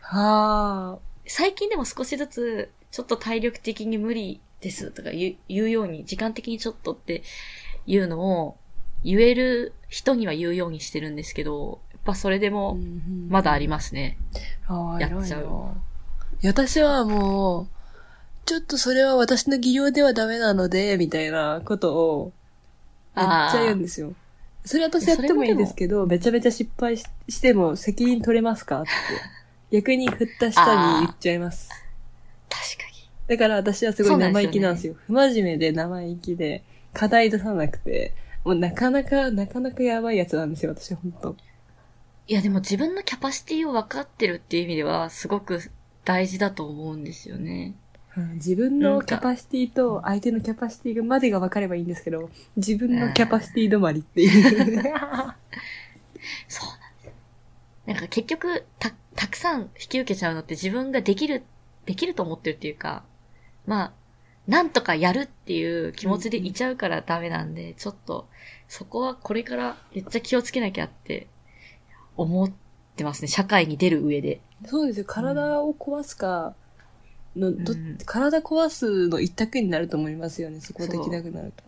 [0.00, 0.98] はあ。
[1.26, 7.24] 最近でも少しずつ、ちょっと体力的に無理ですとか言うように、時間的にちょっとって
[7.86, 8.56] いうのを
[9.02, 12.78] 言える人には言うようにしてるんですけど、やっぱそれでも
[13.28, 14.16] まだありますね。
[14.68, 15.76] ああ、やっちゃう
[16.44, 17.66] 私はもう、
[18.46, 22.32] ちょっとそれは私の技量ではダメなので、みたいなことを、
[23.16, 24.14] めっちゃ言うんですよ。
[24.64, 28.90] それ私やってもいいですけど、めちゃめちゃ失敗ししても責任取れますかって。
[29.70, 31.68] 逆に振った下に言っちゃいます。
[32.48, 33.08] 確かに。
[33.28, 34.94] だから私はすごい生意気なんですそよ。
[35.06, 41.36] 不真面目で生意気で、課題出さなくて、もうなかなか、なかなかやばいやつなんですよ、私本当
[42.28, 45.60] いやでも自分のキャパシティを分かってるっていう意味では、すごく
[46.06, 47.74] 大事だと思うんですよね。
[48.16, 54.30] うん自分のキャパシティと相手のキャパシティまでが分かればいいんですけど、自分のキャパシティ止まりっていう。
[54.48, 54.80] そうなん
[57.02, 57.10] です。
[57.84, 61.42] なんか結局、た、たくさん引き受けちゃうのって自分ができる、
[61.84, 63.04] できると思ってるっていうか、
[63.66, 63.92] まあ、
[64.46, 68.30] なんとかやるっていう気持ちでいちゃうからダメなんで、ちょっと、
[68.68, 71.26] そこはこれからめっちゃ気をつけなきゃって
[72.16, 72.65] 思って
[73.04, 73.28] ますね。
[73.28, 74.40] 社会に出る上で。
[74.66, 75.04] そうですよ。
[75.06, 76.54] 体を壊すか、
[77.36, 80.60] の、どうん体壊すの一択になると思いますよね。
[80.60, 81.62] そこはできなくなると。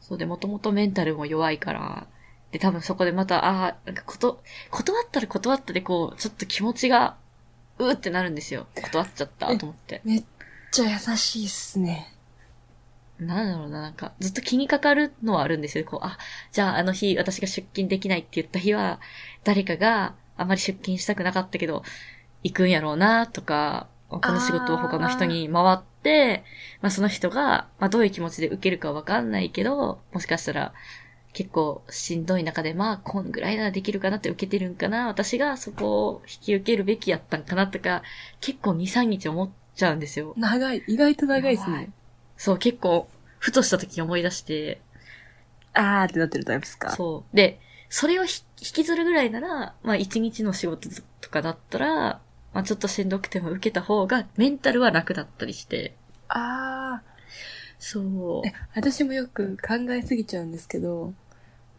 [0.00, 2.06] そうで、もともとメンタルも弱いから、
[2.52, 7.16] で、多分そこでまた、ああ、なんかこと、断ったら断ったでこう、ちょっと気持ちが、
[7.78, 8.66] うーってなるんですよ。
[8.74, 10.00] 断っちゃったと思って。
[10.04, 10.24] めっ
[10.70, 12.12] ちゃ優しいっすね。
[13.18, 15.84] なんだろうな、なんか、ずっと気にかかるのはあるんですよ。
[15.84, 16.18] こう、あ、
[16.52, 19.00] じゃああの日私が出勤できないって言った日は、
[19.44, 21.82] 誰かがあまり出勤したくなかったけど、
[22.42, 26.44] 行くんやろうな、とか、この仕事を他の人に回って、
[26.80, 30.72] まあその人が、まあどういう気持ちで受けるかわかんないけど、もしかしたら、
[31.36, 38.02] 結構しんどい中で、まあ、こんぐらいならできるかなって受けてるんかな私がそこを引き受けるべきやったんかなとか、
[38.40, 40.32] 結構2、3日思っちゃうんですよ。
[40.38, 40.82] 長い。
[40.86, 41.90] 意外と長いっすね。
[42.38, 43.06] そう、結構、
[43.38, 44.80] ふとした時に思い出して、
[45.74, 47.36] あーってなってるタイプですかそう。
[47.36, 50.88] で、それをひ引きずるぐらいなら、まあ一日の仕事
[51.20, 52.20] とかだったら、ま
[52.54, 55.94] まあちょっとしんどくても受けた方が、メンタルは楽だったりして。
[56.28, 57.02] あ
[57.78, 58.52] そうあ。。
[58.74, 61.12] 私もよく考えすぎちゃうんですけど、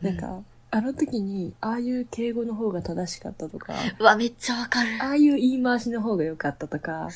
[0.02, 4.90] なんか、あの時に、ああいう敬語の方が正しかったとか、うわ、めっちゃわかる。
[5.02, 7.10] ああいう言い回しの方が良かったとか、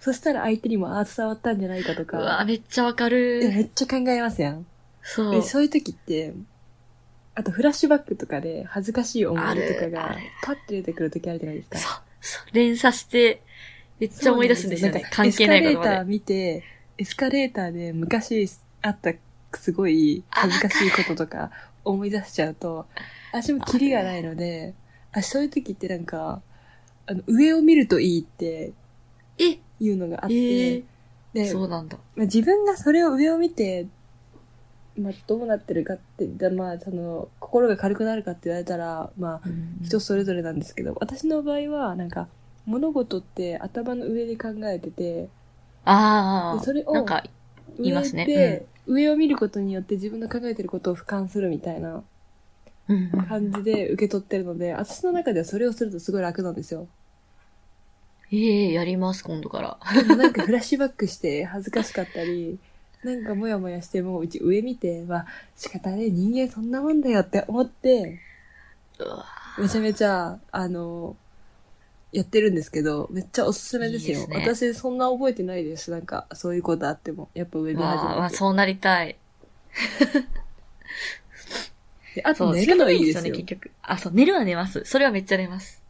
[0.00, 3.48] そしたら相手にもああ伝わったんじゃないかとうわ、か、めっちゃわかえる。
[3.48, 4.66] めっちゃ考えますやん。
[5.02, 5.42] そうで。
[5.42, 6.34] そういう時って、
[7.36, 11.78] あとフラッシュバックとかで恥ずかしい思い出とかがパッて出てくる時あるじゃないですか。
[11.78, 11.92] そう。
[12.20, 12.54] そう。
[12.54, 13.42] 連鎖して、
[14.00, 15.06] めっちゃ思い出すんですよね。
[15.12, 16.10] 関係ないことまエスカレーターで。
[16.10, 16.64] 見て、
[16.98, 18.48] エスカレーターで昔
[18.82, 19.12] あった
[19.54, 21.50] すごい恥ずかしいこととか
[21.84, 22.86] 思い出しちゃうと、
[23.32, 24.74] 私もキリがないので、
[25.12, 26.40] あそういう時ってなんか、
[27.06, 28.72] あの、上を見るといいって
[29.38, 29.58] え？
[29.78, 30.82] いうのがあって、え
[31.34, 31.98] でそうなんだ。
[32.16, 33.86] まあ、自分がそれを上を見て、
[34.98, 39.48] まあ、どうなってるかって、だまあ、その、心が軽くなるかって言われたら、まあ、
[39.82, 42.28] 人それぞれなんですけど、私の場合は、なんか、
[42.64, 45.28] 物事って頭の上で考えてて、
[45.84, 46.58] ああ。
[46.58, 47.22] でそれをなんか、
[47.78, 52.02] 言い上ますねで、上を見ることによって自分の考えてることを俯瞰するみたいな
[52.88, 56.86] うんうん感じで受け取ってるので、私の中ではそれをするとすごい楽なんですよ。
[58.32, 59.78] ええやります、今度から。
[60.16, 62.58] なんかフラッシュバックして恥ずかしかったり、
[63.06, 68.20] なんかモヤモヤしてもうち上見て、まあ仕方ね、人間そんなもんだよって思って、
[69.58, 71.16] めちゃめちゃ、あの、
[72.12, 74.18] やってるんですけど、めっちゃおすすめですよ。
[74.18, 75.90] いいですね私そんな覚えてないです。
[75.90, 77.28] なんか、そういうことあっても。
[77.34, 78.36] やっぱ上見始まあ、まあ、めて。
[78.36, 79.16] そうなりたい。
[82.14, 83.36] で あと寝るのいいですね、よ。
[83.36, 83.70] 結局。
[83.82, 84.82] あ、そう、寝るは寝ます。
[84.84, 85.82] それはめっちゃ寝ます。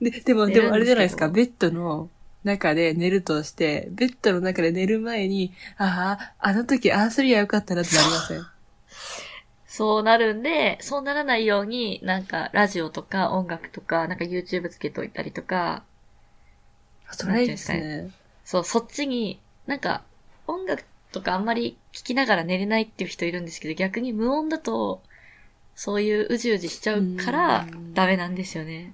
[0.00, 1.28] で、でも、でもあれじゃないですか。
[1.28, 2.08] ベッドの
[2.44, 8.46] 中で寝るとして、ベッドの中で寝る前に、ああ、あの時ああすりゃよかったなってなりません？
[9.66, 15.84] そうなるんで、そうならないように、なんか、ラジオとか音楽とか、なんか YouTube つけといたりとか、
[17.10, 18.10] それいいですね。
[18.44, 20.02] そう、そっちに、なんか、
[20.46, 25.02] 音楽とかあんまり聞きながら寝れないっていう人いるんですけど、逆に無音だと、
[25.76, 28.92] そういううじうじしちゃうからうん、ダメなんですよね。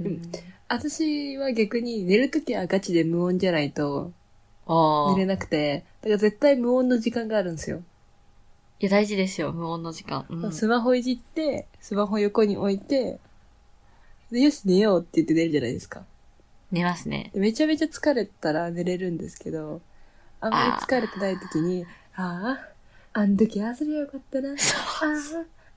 [0.00, 0.22] うんうん
[0.68, 4.10] 私は逆に寝るときはガチで無音じゃないと
[4.66, 5.12] ああ。
[5.12, 7.82] い寝れなくて、だから絶対無音の時間があるんですよ。
[8.80, 10.26] や、大事ですよ、無音の時間。
[10.28, 13.18] うんスマホいじって、スマホ横に置いて、
[14.30, 16.04] で、よし寝ようって言って寝るじゃないですか。
[16.72, 17.30] 寝ますね。
[17.32, 19.80] でめちゃめちゃ疲れたら寝れるんですけど、
[20.40, 22.58] あんまり疲れてない時に、あ
[23.14, 24.50] あ、あん時ああすりゃよかったな。
[24.50, 24.56] ああ、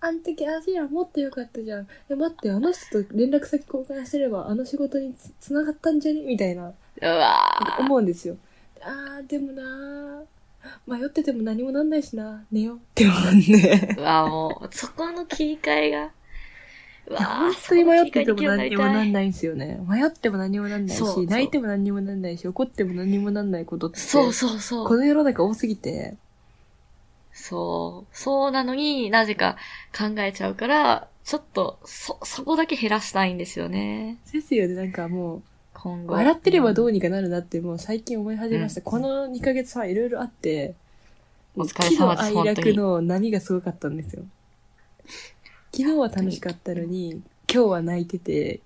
[0.01, 1.87] あん時ああすりゃもっとよかったじゃん。
[2.09, 6.21] え、待って、あの人と連絡先交換してれば、あの仕事につ繋がったんじゃね？
[6.21, 6.73] みたいな、う
[7.05, 8.37] わー思うんですよ。
[8.81, 10.23] ああ、でもな
[10.87, 13.95] 迷ってても何もなんないしな、寝ようって思うんで。
[13.97, 16.11] うわもう、そこの切り替えが。
[17.07, 19.81] うわ本当に迷ってても何にもなんないんですよね。
[19.87, 23.99] 迷っても何もなんないし、そうそう泣いても何にもなんないし、怒っても何にもなんないことって。
[23.99, 24.87] そうそうそう。
[24.87, 26.15] この世の中多すぎて、
[27.31, 28.15] そう。
[28.15, 29.57] そうなのになぜか
[29.97, 34.17] 考えちゃうから、ちょっと、そ、そこだけ減らしたいんですよね。
[34.31, 35.41] ですよね、なんかもう、
[35.73, 36.13] 今後。
[36.13, 38.79] 笑ってればどううにかなるなってもう最近思い始めました。
[38.79, 40.75] うんこの2ヶ月はいろいろあって、
[41.55, 44.23] お疲れ様です喜怒哀楽の波がすごかったんですよ。
[45.71, 48.61] 昨日は楽しかったのに、今日は泣いてて、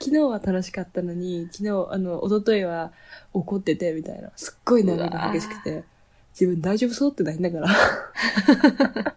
[0.00, 2.92] 昨日は楽しかったのに、昨日、あの、一昨日は
[3.32, 4.30] 怒ってて、みたいな。
[4.36, 5.84] すっごい波が激しくて、
[6.32, 7.68] 自分大丈夫そうって泣いながら。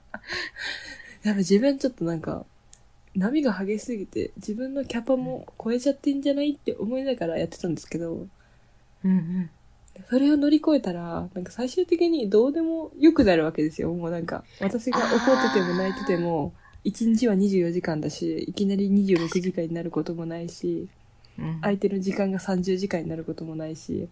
[1.24, 2.46] やっぱ自分ちょっとなんか、
[3.16, 8.28] 波が激しすぎて、自分のキャパも超えちゃってんじゃないって思いながらやってたんですけど、
[9.04, 9.50] うんうん。
[10.10, 13.94] それを乗り越えたら、なんか最終的にどうでも良くなるわけですよ。
[13.94, 20.88] もうなんか、私が怒ってても泣いてても、1日は24時間だし、いきなり26時間になることもないし、
[21.40, 24.08] うん、相手の時間が30時間になることもないし。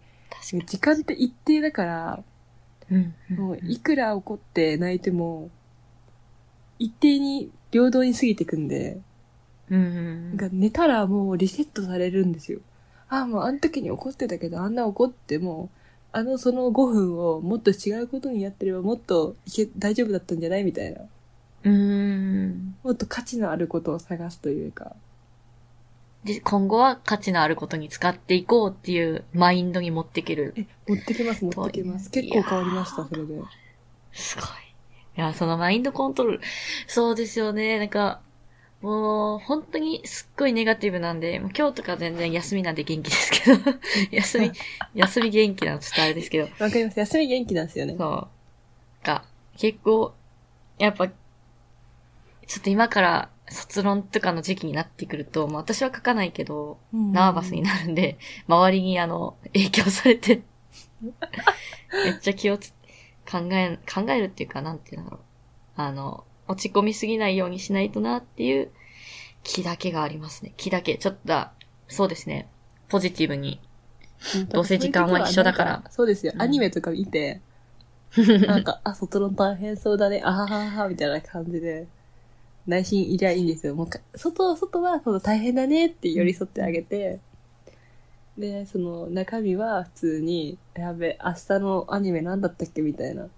[0.66, 2.24] 時間って一定だから、
[2.90, 5.50] うんうんもういくら怒って泣いても、
[6.78, 8.98] 一定に平等に過ぎてくんで、
[9.70, 12.60] うんうんなんか寝たらもうリセットされるんですよ。
[13.08, 15.70] ああ、もうあの時に怒ってたけど、あんな怒っても、
[16.12, 20.64] あのその5分をもっと違うことにやってればもっといけ大丈夫だったんじゃない？
[20.64, 21.00] みたいな。
[21.64, 21.74] うん。
[21.74, 22.76] うん。
[22.84, 24.94] もっと価値のあることを探すというか。
[26.24, 30.54] で、今後は価値のあることに使っていこうっていうマインドに持っていける。
[30.56, 32.10] え、持ってきます、持ってきます。
[32.10, 33.34] 結構変わりました、それで。
[34.12, 34.46] すごい。
[35.16, 36.40] いや、そのマインドコントロール。
[36.86, 37.78] そうですよね。
[37.78, 38.20] なんか、
[38.80, 43.78] もう、本当にすっごいネガティブなんで、もう今日とか全然休みなんで元気ですけど、
[44.10, 44.52] 休み、
[44.94, 46.98] 休み元気なのちょっとあれですけど、わかります。
[46.98, 47.96] 休み元気なんですよね。
[47.98, 49.06] そう。
[49.06, 49.24] が、
[49.56, 50.14] 結構、
[50.78, 51.14] やっぱ、ちょ
[52.60, 60.42] っと今から卒論とかの時期になってくると、まあ私は書かないけど、うんナーバスになるんで、周りにあの、影響されて、
[62.04, 62.72] めっちゃ気をつ、
[63.30, 65.20] 考え、考えるっていうか、なんていうんだろう。
[65.76, 68.70] あの、落ち込みすぎないようにしないとなっていう
[69.42, 70.52] 気だけがありますね。
[70.56, 70.96] 気だけ。
[70.96, 71.46] ちょっと、
[71.88, 72.48] そうですね。
[72.88, 73.60] ポジティブに。
[74.48, 76.32] どうせ時間は一緒だからそうですよ。
[76.34, 77.40] うんアニメとか見て、
[78.46, 81.88] なんか、あ、外論大変そうだね、あははは、みたいな感じで、
[82.66, 83.74] 内心いりゃいいんですよ。
[83.74, 87.20] もうか、外、外は、そう大変だねって寄り添ってあげて、
[88.38, 93.28] で、その、中身は普通に、やべ、明日のアニメなんだったっけみたいな。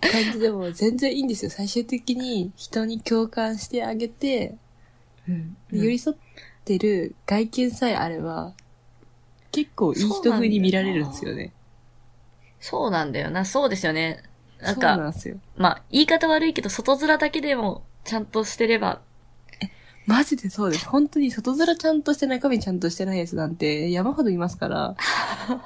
[0.00, 1.50] 感じでも全然いいんですよ。
[1.50, 4.56] 最終的に人に共感してあげて、
[5.28, 6.16] うんで寄り添っ
[6.64, 8.54] てる外見さえあれば、
[9.52, 11.52] 結構いい人風に見られるんですよね。
[12.60, 13.44] そうなんだよな。
[13.44, 14.22] そうですよね。
[14.60, 15.38] なんそうなか、んですよ。
[15.56, 19.00] まあ、言い方悪いけど、外面だけでも、ちゃんとしてれば、
[20.06, 20.88] マジでそうです。
[20.88, 24.96] 本当に外面ちゃんとして中身ちゃんとしてないやつなんて山ほどいますから。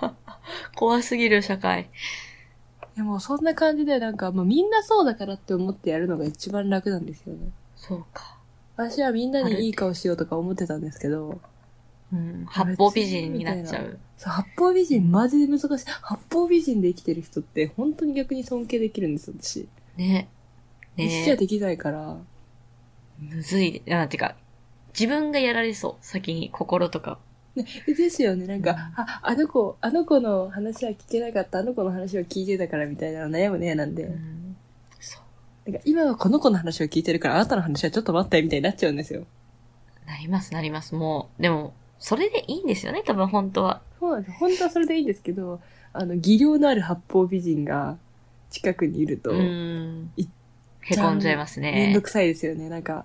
[0.74, 1.90] 怖すぎる社会。
[2.96, 7.50] いやもうそんな感じでなんかもうみんなそうだからって思ってやるのが一番楽なんですよね。
[7.76, 8.38] そうか。
[8.76, 11.38] 私はみんなにいい顔しようとか思ってたんですけど、
[12.12, 12.44] うん。
[12.46, 13.98] 八方美人になっちゃう。
[14.16, 15.86] そう八方美人マジで難しい。
[15.86, 19.68] 八方美人で生きてる人って本当に逆に尊敬できるんですよ、私。
[19.96, 20.28] ね。
[20.96, 22.18] ね一緒はできないから。
[23.18, 23.82] むずい。
[23.86, 24.34] なんていうか、
[24.98, 25.94] 自分がやられそう。
[26.00, 27.18] 先に心とか。
[27.54, 28.46] ね、ですよね。
[28.46, 34.04] なんか、あ、あの子、あの子の話は聞けなかった、あの子の話を聞いてたからみたいなの悩むね、なんで。
[34.04, 34.56] うん。
[35.00, 35.20] そ
[35.66, 35.70] う。
[35.70, 39.24] なんか今はこの子の話を聞いてるから、あなたの話はちょっと待って、みたいになっちゃうんですよ。
[40.06, 40.94] なります、なります。
[40.94, 43.82] もう、でも、それでいいんですよね、多分本当は。
[44.00, 44.32] そうなんです。
[44.38, 45.60] 本当はそれでいいんですけど、
[45.92, 47.98] あの、技量のある八方美人が
[48.50, 49.32] 近くにいると。
[49.32, 52.00] へこんじゃいますねめんど。
[52.00, 52.68] くさいですよね。
[52.68, 53.04] なんか、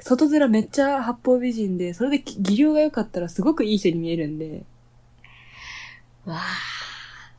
[0.00, 4.64] 外面めっちゃ八方美人で、それで技量が良かったらすごくいい人に見えるんで、
[6.24, 6.40] わあ。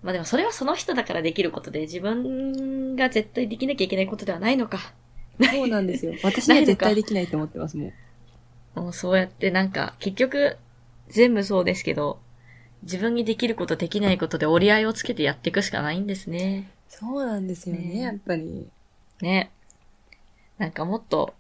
[0.02, 4.80] まあでもそれはその人だからできることで、自分が絶対できなきゃいけないことではないのか。
[5.52, 6.14] そうなんですよ。
[6.24, 7.94] 私には絶対できないと思ってますもん。
[8.76, 10.58] もうそうやってなんか、結局、
[11.10, 12.20] 全部そうですけど、
[12.84, 16.70] 自分にできることできないことで折り合いをつけてやっていくしかないんですね。
[16.88, 18.68] そうなんですよね、ねやっぱり。
[19.22, 19.52] ね。
[20.58, 21.34] なんかもっと、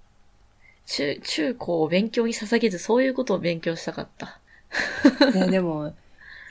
[0.85, 4.39] 中、中高を勉強に捧げず、そういうことを勉強したかった。
[5.33, 5.93] いや、でも、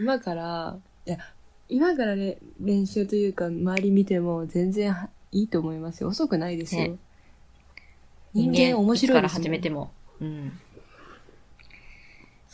[0.00, 1.18] 今から、いや、
[1.68, 6.08] 今からね、練習というか、周り見ても全然はいいと思いますよ。
[6.08, 6.82] 遅くないですよ。
[6.82, 6.96] ね
[8.34, 9.90] 人間面いつから白いですもん始めても。
[10.20, 10.60] うん。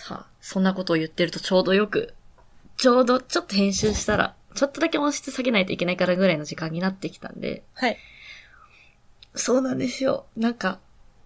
[0.07, 2.13] さあ、そんなことを言ってるとちょうどよく、
[2.77, 7.97] ちょうどちょっと編集したら、ちょっとだけ音質下げないといけないからぐらいの時間になってきたんで、はい。
[9.35, 10.27] そうなんですよ。
[10.37, 10.79] なんか、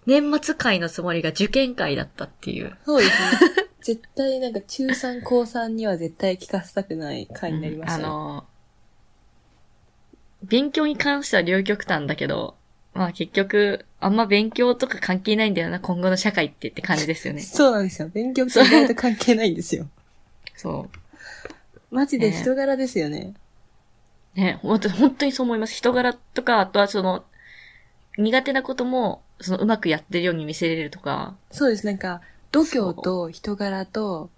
[0.06, 2.76] 年末会のつもりが受験会だったっていう。
[2.86, 3.66] そうですね。
[3.82, 8.04] 絶対なんか中3、高3には絶対聞かせたくない回になりましたね。
[8.04, 8.46] あの、
[10.44, 12.54] 勉強に関しては両極端だけど、
[12.98, 17.40] まあ結局、あんま勉強とか関係ないんだよな、今後の社会ってって感じですよね。
[17.46, 18.08] そうなんですよ。
[18.08, 19.86] 勉強と意外と関係ないんですよ。
[20.56, 21.94] そう。
[21.94, 23.34] マジで人柄ですよね。
[24.34, 25.74] ね、ほんと本当にそう思います。
[25.74, 27.24] 人柄とか、あとはその、
[28.16, 31.86] 苦手なことも、そのうまくやってるように見せれるとか、そうです。
[31.86, 34.28] なんか、度胸と人柄と、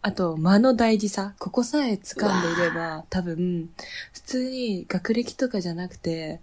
[0.00, 1.34] あと、間の大事さ。
[1.40, 3.68] ここさえ掴んでいれば、多分、
[4.12, 6.40] 普通に学歴とかじゃなくて、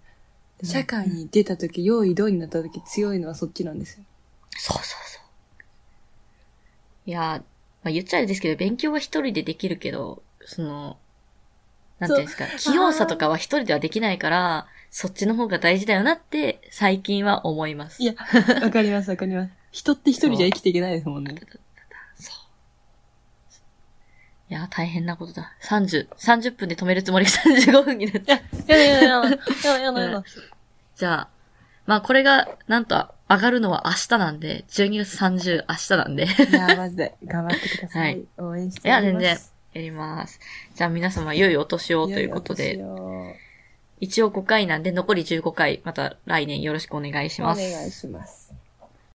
[0.62, 4.04] 社会に出た時、用意どうになった時強いのはそっちなんですよ。
[4.50, 5.22] そうそうそう。
[7.06, 7.44] いやー、ま
[7.84, 10.96] あ、言っちゃあれですけど、勉強は一人でできるけど、その、
[11.98, 18.02] なんていうんですか、器用さとかは一人ではできないから、そっちの方が大事だよなって、最近は思います。
[18.02, 18.14] いや、
[18.62, 19.52] わかりますわかります。
[19.70, 21.34] 人って一人じゃ生きていけないですもんね。
[24.50, 25.52] いや、大変なことだ。
[25.62, 27.24] 30、30分で止めるつもり？
[27.26, 28.32] が35分になった。
[28.34, 29.28] やだやだやだ。
[29.30, 30.24] やだやだやだ。
[30.96, 31.28] じゃあ、
[31.86, 38.02] まあこれが、なんと上がるのは明日なんで、12月30明日なんで、いや、マジで、頑張ってください。
[38.02, 39.22] はい応援していや、おります。
[39.22, 39.38] 全然、
[39.74, 40.40] やります。
[40.74, 42.84] じゃあ皆様、良いお年をということで、
[44.00, 47.62] 一応5回なんで、残り15回、また来年よろしくお願いします。
[47.66, 48.43] お願いします。